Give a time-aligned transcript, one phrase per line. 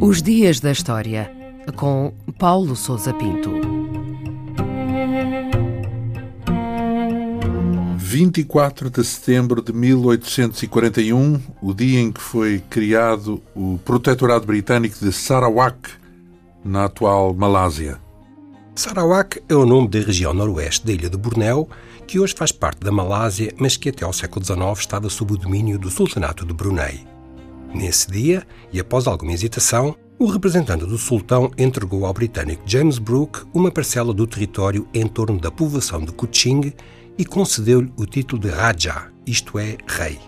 [0.00, 1.30] Os Dias da História,
[1.76, 3.50] com Paulo Souza Pinto.
[7.96, 15.10] 24 de setembro de 1841, o dia em que foi criado o Protetorado Britânico de
[15.12, 15.88] Sarawak,
[16.62, 17.98] na atual Malásia.
[18.82, 21.68] Sarawak é o nome da região noroeste da ilha de Bornéu,
[22.04, 25.36] que hoje faz parte da Malásia, mas que até ao século XIX estava sob o
[25.36, 27.06] domínio do Sultanato de Brunei.
[27.72, 33.44] Nesse dia, e após alguma hesitação, o representante do sultão entregou ao britânico James Brooke
[33.54, 36.72] uma parcela do território em torno da povoação de Kuching
[37.16, 40.18] e concedeu-lhe o título de Raja, isto é, rei.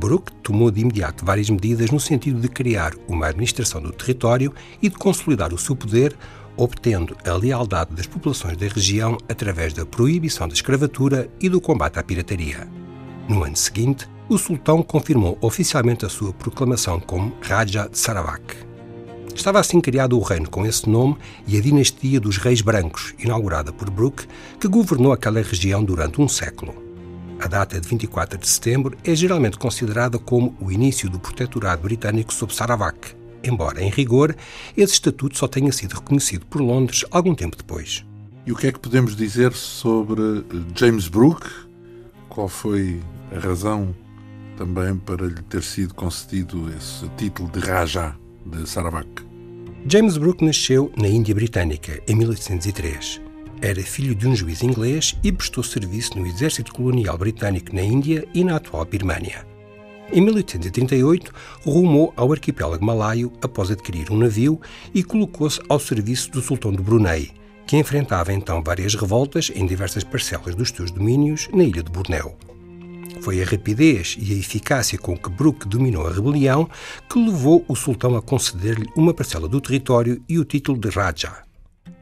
[0.00, 4.88] Brooke tomou de imediato várias medidas no sentido de criar uma administração do território e
[4.88, 6.16] de consolidar o seu poder,
[6.58, 11.98] obtendo a lealdade das populações da região através da proibição da escravatura e do combate
[11.98, 12.68] à pirataria.
[13.28, 18.56] No ano seguinte, o sultão confirmou oficialmente a sua proclamação como Raja de Sarawak.
[19.34, 23.72] Estava assim criado o reino com esse nome e a dinastia dos Reis Brancos, inaugurada
[23.72, 24.26] por Brooke,
[24.60, 26.74] que governou aquela região durante um século.
[27.40, 32.34] A data de 24 de setembro é geralmente considerada como o início do protetorado britânico
[32.34, 34.34] sobre Sarawak, embora, em rigor,
[34.76, 38.04] esse estatuto só tenha sido reconhecido por Londres algum tempo depois.
[38.46, 40.44] E o que é que podemos dizer sobre
[40.74, 41.48] James Brooke?
[42.28, 43.00] Qual foi
[43.34, 43.94] a razão
[44.58, 49.08] também para lhe ter sido concedido esse título de Raja de Sarawak.
[49.86, 53.22] James Brooke nasceu na Índia Britânica em 1803.
[53.62, 58.26] Era filho de um juiz inglês e prestou serviço no exército colonial britânico na Índia
[58.34, 59.46] e na atual Birmânia.
[60.10, 61.32] Em 1838,
[61.64, 64.58] rumou ao arquipélago malaio após adquirir um navio
[64.94, 67.30] e colocou-se ao serviço do sultão de Brunei,
[67.66, 72.34] que enfrentava então várias revoltas em diversas parcelas dos seus domínios na ilha de Bornéu.
[73.20, 76.70] Foi a rapidez e a eficácia com que Brooke dominou a rebelião
[77.10, 81.42] que levou o sultão a conceder-lhe uma parcela do território e o título de Raja.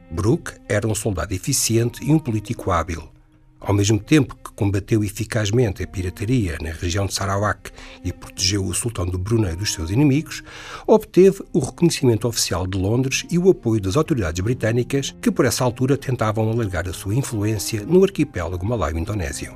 [0.09, 3.16] Brooke era um soldado eficiente e um político hábil.
[3.59, 7.71] Ao mesmo tempo que combateu eficazmente a pirataria na região de Sarawak
[8.03, 10.43] e protegeu o sultão de Brunei dos seus inimigos,
[10.85, 15.63] obteve o reconhecimento oficial de Londres e o apoio das autoridades britânicas que por essa
[15.63, 19.55] altura tentavam alargar a sua influência no arquipélago malaio-indonésio.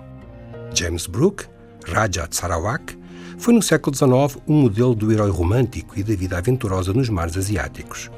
[0.73, 1.45] James Brooke,
[1.85, 2.97] Raja de Sarawak,
[3.37, 7.37] foi no século XIX um modelo do herói romântico e da vida aventurosa nos mares
[7.37, 8.09] asiáticos.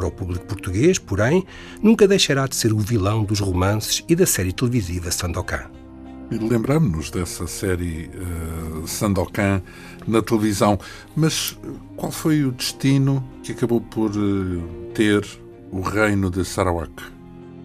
[0.00, 1.44] Para o público português, porém,
[1.82, 5.70] nunca deixará de ser o vilão dos romances e da série televisiva Sandokan.
[6.30, 9.60] Lembramos-nos dessa série uh, Sandokan
[10.08, 10.78] na televisão,
[11.14, 11.54] mas
[11.98, 14.62] qual foi o destino que acabou por uh,
[14.94, 15.22] ter
[15.70, 16.90] o reino de Sarawak?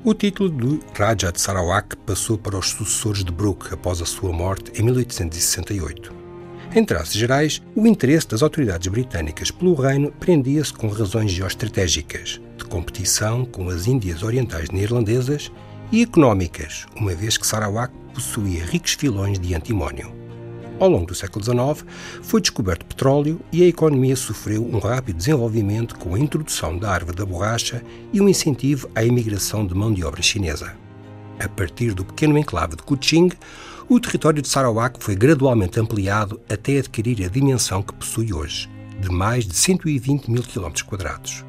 [0.03, 4.33] O título de Raja de Sarawak passou para os sucessores de Brooke após a sua
[4.33, 6.24] morte em 1868.
[6.73, 12.65] Em traços gerais, o interesse das autoridades britânicas pelo reino prendia-se com razões geoestratégicas, de
[12.65, 15.51] competição com as Índias Orientais Neerlandesas
[15.91, 20.13] e económicas, uma vez que Sarawak possuía ricos filões de antimónio.
[20.77, 21.85] Ao longo do século XIX,
[22.21, 27.15] foi descoberto petróleo e a economia sofreu um rápido desenvolvimento com a introdução da árvore
[27.15, 30.75] da borracha e um incentivo à imigração de mão de obra chinesa.
[31.39, 33.31] A partir do pequeno enclave de Kuching,
[33.87, 38.69] o território de Sarawak foi gradualmente ampliado até adquirir a dimensão que possui hoje,
[38.99, 41.45] de mais de 120 mil quilómetros quadrados.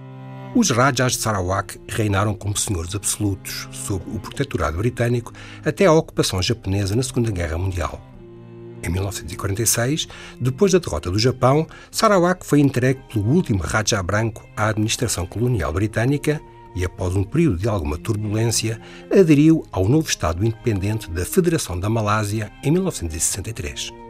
[0.55, 5.33] Os Rajas de Sarawak reinaram como senhores absolutos sob o protetorado britânico
[5.65, 8.01] até a ocupação japonesa na Segunda Guerra Mundial.
[8.83, 10.07] Em 1946,
[10.41, 15.73] depois da derrota do Japão, Sarawak foi entregue pelo último Raja branco à administração colonial
[15.73, 16.41] britânica
[16.77, 21.89] e, após um período de alguma turbulência, aderiu ao novo Estado independente da Federação da
[21.89, 24.06] Malásia em 1963.